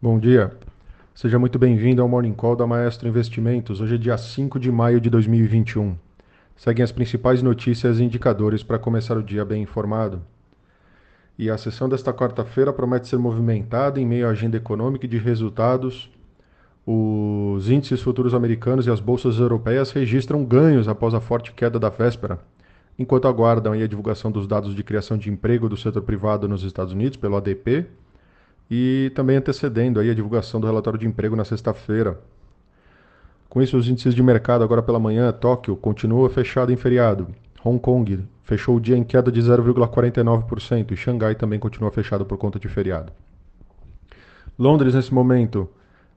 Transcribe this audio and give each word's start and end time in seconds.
Bom 0.00 0.16
dia. 0.16 0.52
Seja 1.12 1.40
muito 1.40 1.58
bem-vindo 1.58 2.00
ao 2.00 2.08
Morning 2.08 2.32
Call 2.32 2.54
da 2.54 2.64
Maestro 2.64 3.08
Investimentos. 3.08 3.80
Hoje 3.80 3.96
é 3.96 3.98
dia 3.98 4.16
5 4.16 4.56
de 4.56 4.70
maio 4.70 5.00
de 5.00 5.10
2021. 5.10 5.96
Seguem 6.54 6.84
as 6.84 6.92
principais 6.92 7.42
notícias 7.42 7.98
e 7.98 8.04
indicadores 8.04 8.62
para 8.62 8.78
começar 8.78 9.16
o 9.16 9.22
dia 9.24 9.44
bem 9.44 9.60
informado. 9.60 10.22
E 11.36 11.50
a 11.50 11.58
sessão 11.58 11.88
desta 11.88 12.12
quarta-feira 12.12 12.72
promete 12.72 13.08
ser 13.08 13.18
movimentada 13.18 14.00
em 14.00 14.06
meio 14.06 14.28
à 14.28 14.30
agenda 14.30 14.56
econômica 14.56 15.04
e 15.04 15.08
de 15.08 15.18
resultados. 15.18 16.08
Os 16.86 17.68
índices 17.68 18.00
futuros 18.00 18.34
americanos 18.34 18.86
e 18.86 18.92
as 18.92 19.00
bolsas 19.00 19.40
europeias 19.40 19.90
registram 19.90 20.44
ganhos 20.44 20.86
após 20.86 21.12
a 21.12 21.20
forte 21.20 21.50
queda 21.50 21.76
da 21.76 21.88
véspera, 21.88 22.38
enquanto 22.96 23.26
aguardam 23.26 23.72
a 23.72 23.86
divulgação 23.88 24.30
dos 24.30 24.46
dados 24.46 24.76
de 24.76 24.84
criação 24.84 25.18
de 25.18 25.28
emprego 25.28 25.68
do 25.68 25.76
setor 25.76 26.02
privado 26.02 26.46
nos 26.46 26.62
Estados 26.62 26.92
Unidos 26.92 27.16
pelo 27.16 27.34
ADP 27.34 27.84
e 28.70 29.10
também 29.14 29.36
antecedendo 29.36 29.98
aí 29.98 30.10
a 30.10 30.14
divulgação 30.14 30.60
do 30.60 30.66
relatório 30.66 30.98
de 30.98 31.06
emprego 31.06 31.34
na 31.34 31.44
sexta-feira. 31.44 32.18
Com 33.48 33.62
isso, 33.62 33.76
os 33.76 33.88
índices 33.88 34.14
de 34.14 34.22
mercado 34.22 34.62
agora 34.62 34.82
pela 34.82 34.98
manhã, 34.98 35.32
Tóquio 35.32 35.74
continua 35.76 36.28
fechado 36.28 36.70
em 36.70 36.76
feriado. 36.76 37.28
Hong 37.64 37.78
Kong 37.80 38.26
fechou 38.42 38.76
o 38.76 38.80
dia 38.80 38.96
em 38.96 39.04
queda 39.04 39.32
de 39.32 39.40
0,49% 39.40 40.92
e 40.92 40.96
Xangai 40.96 41.34
também 41.34 41.58
continua 41.58 41.90
fechado 41.90 42.24
por 42.24 42.36
conta 42.36 42.58
de 42.58 42.68
feriado. 42.68 43.12
Londres, 44.58 44.94
nesse 44.94 45.14
momento, 45.14 45.68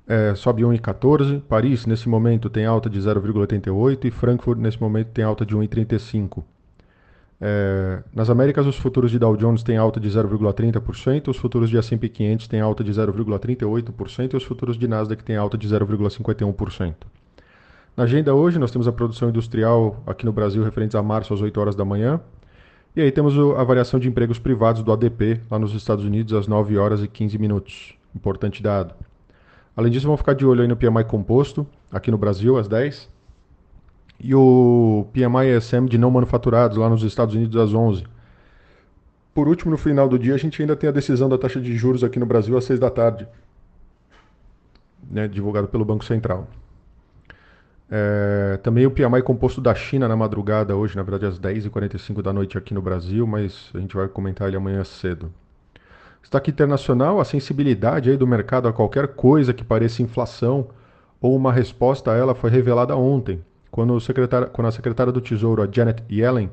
é, 0.08 0.36
sobe 0.36 0.64
1,14. 0.64 1.42
Paris, 1.42 1.86
nesse 1.86 2.10
momento, 2.10 2.50
tem 2.50 2.66
alta 2.66 2.90
de 2.90 3.00
0,88 3.00 4.06
e 4.06 4.12
Frankfurt, 4.12 4.60
nesse 4.60 4.82
momento, 4.82 5.10
tem 5.10 5.24
alta 5.24 5.46
de 5.46 5.56
1,35. 5.56 6.44
É, 7.44 8.04
nas 8.14 8.30
Américas, 8.30 8.68
os 8.68 8.78
futuros 8.78 9.10
de 9.10 9.18
Dow 9.18 9.36
Jones 9.36 9.64
têm 9.64 9.76
alta 9.76 10.00
de 10.00 10.08
0,30%, 10.08 11.30
os 11.30 11.38
futuros 11.38 11.72
de 11.72 11.78
S&P 11.78 12.08
500 12.08 12.48
têm 12.48 12.62
alta 12.62 12.84
de 12.84 12.92
0,38% 12.92 14.34
e 14.34 14.38
os 14.38 14.44
futuros 14.44 14.78
de 14.78 14.88
Nasdaq 14.88 15.24
têm 15.24 15.36
alta 15.36 15.58
de 15.58 15.68
0,51%. 15.68 16.94
Na 17.98 18.04
agenda 18.04 18.36
hoje, 18.36 18.60
nós 18.60 18.70
temos 18.70 18.88
a 18.88 18.92
produção 18.92 19.30
industrial 19.30 20.04
aqui 20.06 20.24
no 20.24 20.32
Brasil 20.32 20.64
referentes 20.64 20.96
a 20.96 21.02
março 21.02 21.34
às 21.34 21.42
8 21.42 21.60
horas 21.60 21.76
da 21.76 21.84
manhã. 21.84 22.22
E 22.96 23.02
aí 23.02 23.12
temos 23.12 23.34
a 23.58 23.64
variação 23.64 24.00
de 24.00 24.08
empregos 24.08 24.38
privados 24.38 24.84
do 24.84 24.92
ADP 24.92 25.42
lá 25.50 25.58
nos 25.58 25.74
Estados 25.74 26.06
Unidos 26.06 26.34
às 26.34 26.46
9 26.48 26.78
horas 26.78 27.02
e 27.02 27.08
15 27.08 27.38
minutos. 27.40 27.96
Importante 28.16 28.62
dado. 28.62 28.94
Além 29.76 29.92
disso, 29.92 30.06
vamos 30.06 30.20
ficar 30.20 30.34
de 30.34 30.46
olho 30.46 30.62
aí 30.62 30.68
no 30.68 30.76
PMI 30.76 31.06
composto, 31.06 31.66
aqui 31.92 32.12
no 32.12 32.18
Brasil 32.18 32.58
às 32.58 32.68
10 32.68 33.10
e 34.24 34.36
o 34.36 35.08
PMI 35.12 35.58
ESM 35.58 35.86
de 35.88 35.98
não 35.98 36.12
manufaturados 36.12 36.78
lá 36.78 36.88
nos 36.88 37.02
Estados 37.02 37.34
Unidos 37.34 37.60
às 37.60 37.74
11. 37.74 38.04
Por 39.34 39.48
último, 39.48 39.72
no 39.72 39.78
final 39.78 40.08
do 40.08 40.20
dia, 40.20 40.36
a 40.36 40.38
gente 40.38 40.62
ainda 40.62 40.76
tem 40.76 40.88
a 40.90 40.94
decisão 40.94 41.28
da 41.28 41.38
taxa 41.38 41.60
de 41.60 41.76
juros 41.76 42.04
aqui 42.04 42.20
no 42.20 42.26
Brasil 42.26 42.56
às 42.56 42.66
6 42.66 42.80
da 42.80 42.92
tarde, 42.92 43.28
né, 45.10 45.28
divulgado 45.28 45.68
pelo 45.68 45.84
Banco 45.84 46.06
Central. 46.06 46.48
É, 47.90 48.58
também 48.62 48.86
o 48.86 48.92
PMI 48.92 49.24
composto 49.24 49.60
da 49.60 49.74
China 49.74 50.08
na 50.08 50.16
madrugada 50.16 50.76
hoje, 50.76 50.96
na 50.96 51.02
verdade 51.02 51.26
às 51.26 51.40
10h45 51.40 52.22
da 52.22 52.32
noite 52.32 52.58
aqui 52.58 52.74
no 52.74 52.82
Brasil, 52.82 53.26
mas 53.26 53.70
a 53.74 53.80
gente 53.80 53.96
vai 53.96 54.08
comentar 54.08 54.48
ele 54.48 54.56
amanhã 54.56 54.84
cedo. 54.84 55.34
Destaque 56.22 56.52
internacional, 56.52 57.20
a 57.20 57.26
sensibilidade 57.26 58.10
aí 58.10 58.16
do 58.16 58.28
mercado 58.28 58.68
a 58.68 58.74
qualquer 58.74 59.08
coisa 59.10 59.54
que 59.54 59.64
pareça 59.64 60.04
inflação 60.04 60.68
ou 61.20 61.36
uma 61.36 61.52
resposta 61.52 62.12
a 62.12 62.16
ela 62.16 62.36
foi 62.36 62.50
revelada 62.50 62.96
ontem, 62.96 63.44
quando, 63.72 63.98
quando 64.52 64.68
a 64.68 64.72
secretária 64.72 65.14
do 65.14 65.22
Tesouro, 65.22 65.68
Janet 65.72 66.04
Yellen, 66.12 66.52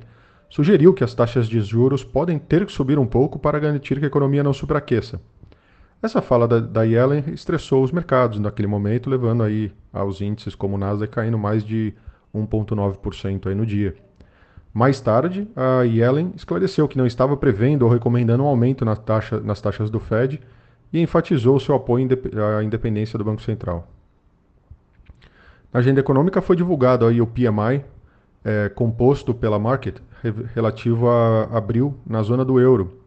sugeriu 0.48 0.94
que 0.94 1.04
as 1.04 1.12
taxas 1.12 1.48
de 1.48 1.60
juros 1.60 2.04
podem 2.04 2.38
ter 2.38 2.64
que 2.64 2.72
subir 2.72 2.98
um 2.98 3.06
pouco 3.06 3.38
para 3.38 3.58
garantir 3.58 3.98
que 3.98 4.04
a 4.04 4.08
economia 4.08 4.42
não 4.42 4.54
superaqueça. 4.54 5.20
Essa 6.00 6.22
fala 6.22 6.46
da, 6.46 6.60
da 6.60 6.82
Yellen 6.84 7.24
estressou 7.28 7.82
os 7.82 7.90
mercados 7.90 8.38
naquele 8.38 8.68
momento, 8.68 9.10
levando 9.10 9.42
aí 9.42 9.72
aos 9.92 10.20
índices 10.20 10.54
como 10.54 10.76
o 10.76 10.78
Nasdaq 10.78 11.12
caindo 11.12 11.36
mais 11.36 11.64
de 11.64 11.92
1,9% 12.32 13.48
aí 13.48 13.54
no 13.54 13.66
dia. 13.66 13.96
Mais 14.72 15.00
tarde, 15.00 15.48
a 15.56 15.82
Yellen 15.82 16.32
esclareceu 16.36 16.86
que 16.86 16.96
não 16.96 17.06
estava 17.06 17.36
prevendo 17.36 17.82
ou 17.82 17.90
recomendando 17.90 18.44
um 18.44 18.46
aumento 18.46 18.84
na 18.84 18.94
taxa, 18.94 19.40
nas 19.40 19.60
taxas 19.60 19.90
do 19.90 19.98
Fed 19.98 20.40
e 20.92 21.00
enfatizou 21.00 21.58
seu 21.58 21.74
apoio 21.74 22.08
à 22.56 22.62
independência 22.62 23.18
do 23.18 23.24
Banco 23.24 23.42
Central. 23.42 23.88
Na 25.72 25.80
agenda 25.80 26.00
econômica 26.00 26.40
foi 26.40 26.56
divulgado 26.56 27.06
aí 27.06 27.20
o 27.20 27.26
PMI, 27.26 27.84
é, 28.44 28.68
composto 28.70 29.34
pela 29.34 29.58
Market, 29.58 29.98
relativo 30.54 31.08
a 31.08 31.44
abril 31.56 31.94
na 32.06 32.22
zona 32.22 32.44
do 32.44 32.58
euro. 32.58 32.98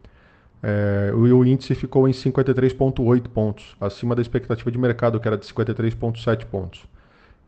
É, 0.62 1.10
o, 1.12 1.22
o 1.38 1.44
índice 1.44 1.74
ficou 1.74 2.08
em 2.08 2.12
53,8 2.12 3.28
pontos, 3.28 3.76
acima 3.80 4.14
da 4.14 4.22
expectativa 4.22 4.70
de 4.70 4.78
mercado, 4.78 5.18
que 5.18 5.26
era 5.26 5.36
de 5.36 5.44
53,7 5.44 6.46
pontos. 6.46 6.84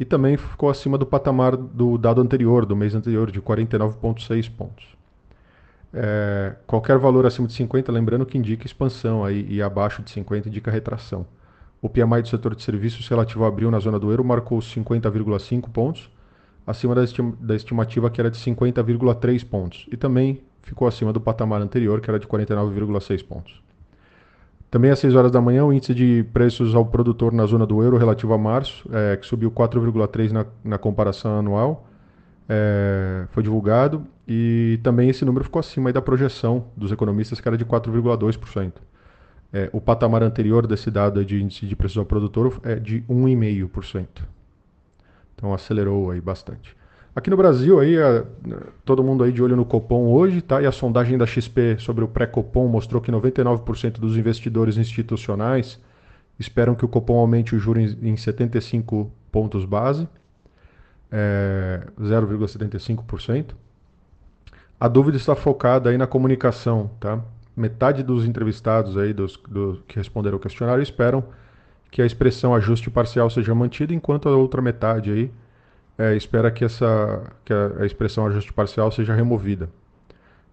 E 0.01 0.05
também 0.05 0.37
ficou 0.37 0.69
acima 0.69 0.99
do 0.99 1.07
patamar 1.07 1.57
do 1.57 1.97
dado 1.97 2.21
anterior, 2.21 2.67
do 2.67 2.75
mês 2.75 2.95
anterior, 2.95 3.31
de 3.31 3.41
49,6 3.41 4.51
pontos. 4.51 4.85
É, 5.93 6.57
qualquer 6.67 6.99
valor 6.99 7.25
acima 7.25 7.47
de 7.47 7.53
50, 7.53 7.93
lembrando 7.93 8.27
que 8.27 8.37
indica 8.37 8.67
expansão 8.67 9.25
aí, 9.25 9.47
e 9.49 9.63
abaixo 9.63 10.03
de 10.03 10.11
50 10.11 10.49
indica 10.49 10.73
retração. 10.73 11.25
O 11.85 11.89
PMI 11.91 12.23
do 12.23 12.29
setor 12.29 12.55
de 12.55 12.63
serviços 12.63 13.07
relativo 13.09 13.45
a 13.45 13.49
abril 13.49 13.71
na 13.71 13.79
zona 13.79 13.99
do 13.99 14.11
euro 14.11 14.25
marcou 14.25 14.59
50,5 14.59 15.69
pontos, 15.69 16.11
acima 16.67 16.95
da, 16.95 17.05
estima, 17.05 17.35
da 17.39 17.55
estimativa 17.55 18.09
que 18.09 18.19
era 18.19 18.31
de 18.31 18.39
50,3 18.39 19.47
pontos, 19.47 19.87
e 19.93 19.97
também 19.99 20.41
ficou 20.63 20.89
acima 20.89 21.13
do 21.13 21.21
patamar 21.21 21.61
anterior, 21.61 22.01
que 22.01 22.09
era 22.09 22.19
de 22.19 22.27
49,6 22.27 23.23
pontos. 23.27 23.63
Também 24.71 24.91
às 24.91 24.99
6 24.99 25.15
horas 25.15 25.31
da 25.31 25.43
manhã, 25.43 25.63
o 25.63 25.75
índice 25.75 25.95
de 25.95 26.25
preços 26.33 26.75
ao 26.75 26.87
produtor 26.87 27.35
na 27.35 27.45
zona 27.45 27.67
do 27.67 27.83
euro 27.83 27.99
relativo 27.99 28.33
a 28.33 28.39
março, 28.39 28.89
é, 28.91 29.19
que 29.19 29.27
subiu 29.27 29.51
4,3 29.51 30.31
na, 30.31 30.47
na 30.65 30.79
comparação 30.79 31.39
anual, 31.39 31.87
é, 32.49 33.27
foi 33.29 33.43
divulgado, 33.43 34.07
e 34.27 34.81
também 34.83 35.11
esse 35.11 35.23
número 35.23 35.45
ficou 35.45 35.61
acima 35.61 35.93
da 35.93 36.01
projeção 36.01 36.65
dos 36.75 36.91
economistas, 36.91 37.43
que 37.43 37.47
era 37.47 37.59
de 37.59 37.65
4,2%. 37.67 38.73
É, 39.57 39.71
o 39.73 39.81
patamar 39.81 40.21
anterior 40.25 40.67
desse 40.67 40.91
dado 40.91 41.25
de 41.25 41.41
índice 41.41 41.65
de 41.65 41.77
preço 41.77 42.01
ao 42.01 42.05
produtor 42.05 42.61
é 42.65 42.75
de 42.75 43.03
1,5%. 43.03 44.25
Então 45.37 45.55
acelerou 45.55 46.11
aí 46.11 46.21
bastante. 46.21 46.77
Aqui 47.15 47.31
no 47.31 47.37
Brasil, 47.37 47.79
aí, 47.79 47.97
a, 47.97 48.25
todo 48.85 49.05
mundo 49.05 49.23
aí 49.23 49.31
de 49.31 49.41
olho 49.41 49.55
no 49.55 49.65
Copom 49.65 50.09
hoje, 50.09 50.43
tá? 50.43 50.61
E 50.61 50.67
a 50.67 50.73
sondagem 50.73 51.17
da 51.17 51.25
XP 51.25 51.77
sobre 51.79 52.03
o 52.03 52.09
pré-Copom 52.09 52.67
mostrou 52.67 53.01
que 53.01 53.13
99% 53.13 54.01
dos 54.01 54.17
investidores 54.17 54.77
institucionais 54.77 55.81
esperam 56.37 56.75
que 56.75 56.85
o 56.85 56.89
Copom 56.89 57.17
aumente 57.17 57.55
o 57.55 57.59
juro 57.61 57.79
em, 57.79 57.97
em 58.03 58.17
75 58.17 59.09
pontos 59.31 59.65
base, 59.65 60.09
é, 61.13 61.87
0,75%. 62.01 63.55
A 64.81 64.89
dúvida 64.89 65.17
está 65.17 65.37
focada 65.37 65.91
aí 65.91 65.97
na 65.97 66.09
comunicação, 66.09 66.91
tá? 66.99 67.23
Metade 67.57 68.03
dos 68.03 68.25
entrevistados 68.25 68.97
aí, 68.97 69.13
dos, 69.13 69.37
do, 69.49 69.83
que 69.87 69.97
responderam 69.97 70.37
ao 70.37 70.41
questionário, 70.41 70.83
esperam 70.83 71.25
que 71.91 72.03
a 72.03 72.07
expressão 72.07 72.55
ajuste 72.55 72.91
parcial 72.91 73.31
seja 73.31 73.55
mantida, 73.55 73.95
enquanto 73.95 74.29
a 74.29 74.37
outra 74.37 74.61
metade 74.61 75.13
aí 75.13 75.31
é, 75.97 76.17
espera 76.17 76.51
que, 76.51 76.65
essa, 76.65 77.23
que 77.45 77.53
a, 77.53 77.73
a, 77.81 77.87
expressão 77.87 78.27
ajuste 78.27 78.53
parcial 78.53 78.91
seja 78.91 79.15
removida. 79.15 79.69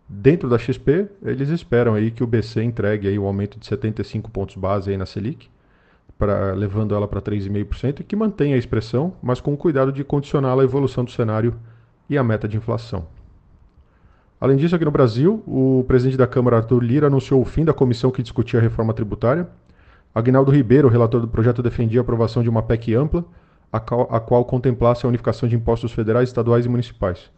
Dentro 0.07 0.50
da 0.50 0.57
XP, 0.57 1.07
eles 1.23 1.50
esperam 1.50 1.95
aí 1.95 2.11
que 2.11 2.23
o 2.23 2.28
BC 2.28 2.61
entregue 2.61 3.07
aí 3.07 3.17
o 3.17 3.23
um 3.23 3.25
aumento 3.25 3.57
de 3.57 3.66
75 3.66 4.29
pontos 4.29 4.56
base 4.56 4.91
aí 4.91 4.97
na 4.97 5.06
Selic, 5.06 5.50
pra, 6.17 6.53
levando 6.53 6.94
ela 6.94 7.07
para 7.07 7.22
3,5% 7.22 8.01
e 8.01 8.03
que 8.03 8.16
mantenha 8.16 8.56
a 8.56 8.59
expressão, 8.59 9.16
mas 9.23 9.41
com 9.41 9.53
o 9.53 9.57
cuidado 9.57 9.91
de 9.91 10.03
condicioná-la 10.03 10.61
à 10.61 10.66
evolução 10.66 11.03
do 11.03 11.11
cenário 11.11 11.56
e 12.09 12.17
à 12.17 12.23
meta 12.23 12.47
de 12.47 12.57
inflação. 12.57 13.07
Além 14.41 14.57
disso, 14.57 14.75
aqui 14.75 14.84
no 14.84 14.90
Brasil, 14.90 15.44
o 15.46 15.85
presidente 15.88 16.18
da 16.18 16.25
Câmara, 16.25 16.57
Arthur 16.57 16.84
Lira, 16.84 17.06
anunciou 17.06 17.40
o 17.40 17.46
fim 17.46 17.63
da 17.63 17.74
comissão 17.74 18.09
que 18.09 18.24
discutia 18.24 18.59
a 18.59 18.63
reforma 18.63 18.91
tributária. 18.91 19.47
Agnaldo 20.16 20.50
Ribeiro, 20.52 20.90
relator 20.90 21.22
do 21.22 21.28
projeto, 21.28 21.61
defendia 21.61 21.99
a 21.99 22.02
aprovação 22.02 22.41
de 22.41 22.49
uma 22.49 22.64
PEC 22.64 22.96
ampla, 22.96 23.23
a 23.72 23.79
qual, 23.79 24.08
a 24.09 24.20
qual 24.20 24.43
contemplasse 24.43 25.05
a 25.05 25.09
unificação 25.09 25.47
de 25.47 25.55
impostos 25.55 25.91
federais, 25.91 26.29
estaduais 26.29 26.66
e 26.66 26.70
municipais. 26.70 27.29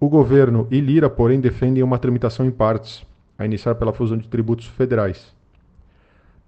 O 0.00 0.08
governo 0.08 0.66
e 0.70 0.80
Lira, 0.80 1.10
porém, 1.10 1.38
defendem 1.38 1.82
uma 1.82 1.98
tramitação 1.98 2.46
em 2.46 2.50
partes, 2.50 3.04
a 3.38 3.44
iniciar 3.44 3.74
pela 3.74 3.92
fusão 3.92 4.16
de 4.16 4.26
tributos 4.26 4.66
federais. 4.68 5.34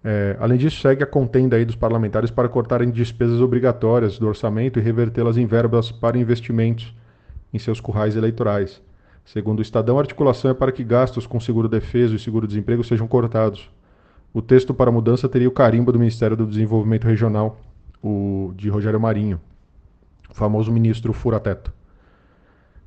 É, 0.02 0.34
além 0.40 0.56
disso, 0.56 0.80
segue 0.80 1.02
a 1.02 1.06
contenda 1.06 1.56
aí 1.56 1.64
dos 1.66 1.76
parlamentares 1.76 2.30
para 2.30 2.48
cortarem 2.48 2.90
despesas 2.90 3.38
obrigatórias 3.38 4.18
do 4.18 4.26
orçamento 4.26 4.78
e 4.78 4.82
revertê-las 4.82 5.36
em 5.36 5.44
verbas 5.44 5.92
para 5.92 6.16
investimentos 6.16 6.96
em 7.52 7.58
seus 7.58 7.80
currais 7.80 8.16
eleitorais. 8.16 8.82
Segundo 9.24 9.60
o 9.60 9.62
Estadão, 9.62 9.96
a 9.98 10.00
articulação 10.00 10.50
é 10.50 10.54
para 10.54 10.70
que 10.70 10.84
gastos 10.84 11.26
com 11.26 11.40
seguro-defeso 11.40 12.14
e 12.14 12.18
seguro-desemprego 12.18 12.84
sejam 12.84 13.08
cortados. 13.08 13.70
O 14.32 14.42
texto 14.42 14.74
para 14.74 14.90
a 14.90 14.92
mudança 14.92 15.28
teria 15.28 15.48
o 15.48 15.52
carimbo 15.52 15.90
do 15.90 15.98
Ministério 15.98 16.36
do 16.36 16.46
Desenvolvimento 16.46 17.04
Regional, 17.04 17.58
o 18.02 18.52
de 18.56 18.68
Rogério 18.68 19.00
Marinho, 19.00 19.40
o 20.28 20.34
famoso 20.34 20.70
ministro 20.70 21.12
fura-teto. 21.12 21.72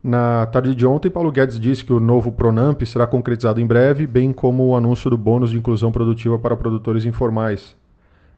Na 0.03 0.45
tarde 0.45 0.75
de 0.75 0.85
ontem, 0.85 1.09
Paulo 1.09 1.31
Guedes 1.31 1.59
disse 1.59 1.83
que 1.83 1.91
o 1.91 1.99
novo 1.99 2.31
Pronamp 2.31 2.81
será 2.83 3.07
concretizado 3.07 3.59
em 3.59 3.65
breve, 3.65 4.05
bem 4.05 4.31
como 4.31 4.67
o 4.67 4.75
anúncio 4.75 5.09
do 5.09 5.17
bônus 5.17 5.49
de 5.49 5.57
inclusão 5.57 5.91
produtiva 5.91 6.37
para 6.37 6.55
produtores 6.55 7.03
informais. 7.03 7.75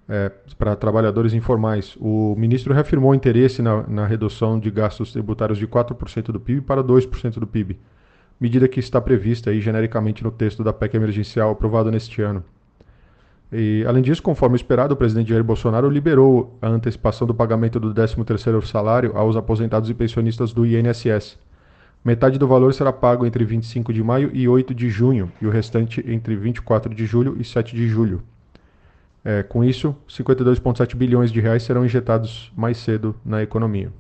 É, 0.10 0.32
para 0.58 0.76
trabalhadores 0.76 1.34
informais. 1.34 1.96
O 2.02 2.36
ministro 2.36 2.74
reafirmou 2.74 3.14
interesse 3.14 3.62
na, 3.62 3.86
na 3.88 4.08
redução 4.08 4.60
de 4.60 4.72
gastos 4.72 5.14
tributários 5.14 5.60
de 5.60 5.68
4% 5.68 6.32
do 6.32 6.40
PIB 6.40 6.62
para 6.62 6.84
2% 6.84 7.40
do 7.40 7.46
PIB, 7.46 7.80
medida 8.40 8.68
que 8.68 8.80
está 8.80 9.00
prevista 9.00 9.52
aí 9.52 9.62
genericamente 9.62 10.24
no 10.24 10.32
texto 10.32 10.64
da 10.64 10.74
PEC 10.74 10.96
emergencial 10.96 11.52
aprovado 11.52 11.92
neste 11.92 12.22
ano. 12.24 12.44
E, 13.52 13.84
além 13.88 14.04
disso, 14.04 14.22
conforme 14.22 14.56
esperado, 14.56 14.94
o 14.94 14.98
presidente 14.98 15.30
Jair 15.30 15.44
Bolsonaro 15.44 15.90
liberou 15.90 16.58
a 16.62 16.68
antecipação 16.68 17.26
do 17.26 17.34
pagamento 17.34 17.80
do 17.80 17.94
13º 17.94 18.64
salário 18.66 19.16
aos 19.16 19.36
aposentados 19.36 19.90
e 19.90 19.94
pensionistas 19.94 20.54
do 20.54 20.66
INSS. 20.66 21.38
Metade 22.06 22.38
do 22.38 22.48
valor 22.48 22.74
será 22.74 22.94
pago 22.94 23.26
entre 23.26 23.44
25 23.44 23.92
de 23.92 24.04
maio 24.04 24.30
e 24.34 24.48
8 24.48 24.74
de 24.74 24.90
junho, 24.90 25.32
e 25.42 25.48
o 25.48 25.50
restante 25.50 26.04
entre 26.08 26.36
24 26.36 26.94
de 26.94 27.06
julho 27.06 27.36
e 27.40 27.44
7 27.44 27.76
de 27.76 27.88
julho. 27.88 28.22
É, 29.24 29.44
com 29.44 29.64
isso, 29.64 29.96
52,7 30.08 30.96
bilhões 30.96 31.32
de 31.32 31.42
reais 31.42 31.64
serão 31.64 31.86
injetados 31.86 32.52
mais 32.56 32.78
cedo 32.78 33.16
na 33.26 33.44
economia. 33.44 33.92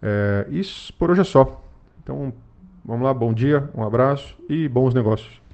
É, 0.00 0.46
isso 0.50 0.92
por 0.94 1.10
hoje 1.10 1.20
é 1.20 1.24
só. 1.24 1.62
Então, 2.02 2.32
vamos 2.84 3.04
lá, 3.04 3.12
bom 3.12 3.32
dia, 3.32 3.68
um 3.74 3.82
abraço 3.82 4.36
e 4.48 4.68
bons 4.68 4.94
negócios. 4.94 5.45